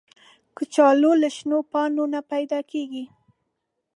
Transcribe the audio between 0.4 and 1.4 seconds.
کچالو له